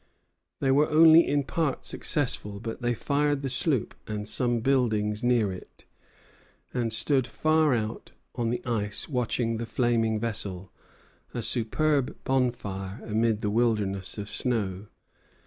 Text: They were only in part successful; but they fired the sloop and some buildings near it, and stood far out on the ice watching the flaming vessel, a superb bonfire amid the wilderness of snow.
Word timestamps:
They 0.61 0.71
were 0.71 0.89
only 0.89 1.27
in 1.27 1.43
part 1.43 1.85
successful; 1.85 2.59
but 2.59 2.81
they 2.81 2.95
fired 2.95 3.43
the 3.43 3.51
sloop 3.51 3.93
and 4.07 4.27
some 4.27 4.61
buildings 4.61 5.21
near 5.21 5.51
it, 5.51 5.85
and 6.73 6.91
stood 6.91 7.27
far 7.27 7.75
out 7.75 8.11
on 8.33 8.49
the 8.49 8.65
ice 8.65 9.07
watching 9.07 9.57
the 9.57 9.67
flaming 9.67 10.19
vessel, 10.19 10.71
a 11.35 11.43
superb 11.43 12.17
bonfire 12.23 12.99
amid 13.05 13.41
the 13.41 13.51
wilderness 13.51 14.17
of 14.17 14.27
snow. 14.27 14.87